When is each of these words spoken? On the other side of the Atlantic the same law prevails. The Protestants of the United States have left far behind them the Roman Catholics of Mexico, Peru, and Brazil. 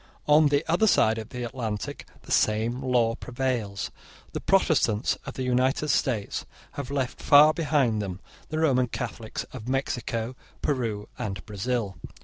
On 0.27 0.47
the 0.47 0.65
other 0.67 0.87
side 0.87 1.19
of 1.19 1.29
the 1.29 1.43
Atlantic 1.43 2.07
the 2.23 2.31
same 2.31 2.81
law 2.81 3.13
prevails. 3.13 3.91
The 4.33 4.39
Protestants 4.41 5.15
of 5.27 5.35
the 5.35 5.43
United 5.43 5.89
States 5.89 6.43
have 6.71 6.89
left 6.89 7.21
far 7.21 7.53
behind 7.53 8.01
them 8.01 8.19
the 8.49 8.57
Roman 8.57 8.87
Catholics 8.87 9.43
of 9.53 9.67
Mexico, 9.69 10.35
Peru, 10.63 11.07
and 11.19 11.45
Brazil. 11.45 11.97